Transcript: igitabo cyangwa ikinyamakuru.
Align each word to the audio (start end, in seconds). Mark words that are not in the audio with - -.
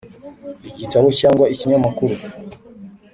igitabo 0.71 1.07
cyangwa 1.19 1.45
ikinyamakuru. 1.53 2.15